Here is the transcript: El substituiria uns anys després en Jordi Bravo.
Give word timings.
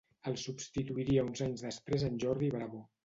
El 0.29 0.37
substituiria 0.43 1.25
uns 1.27 1.43
anys 1.49 1.63
després 1.67 2.07
en 2.09 2.19
Jordi 2.25 2.51
Bravo. 2.57 2.83